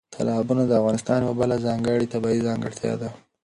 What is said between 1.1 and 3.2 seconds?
یوه بله ځانګړې طبیعي ځانګړتیا ده.